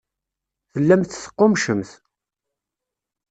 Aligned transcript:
Tellamt 0.71 1.11
teqqummcemt. 1.21 1.91